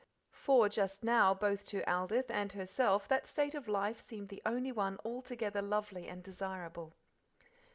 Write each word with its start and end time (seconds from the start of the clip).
For 0.31 0.67
just 0.67 1.03
now 1.03 1.35
both 1.35 1.63
to 1.67 1.83
Aldith, 1.87 2.31
and 2.31 2.51
herself 2.53 3.07
that 3.09 3.27
state 3.27 3.53
of 3.53 3.67
life 3.67 3.99
seemed 3.99 4.29
the 4.29 4.41
only 4.47 4.71
one 4.71 4.97
altogether 5.05 5.61
lovely 5.61 6.07
and 6.07 6.23
desirable. 6.23 6.95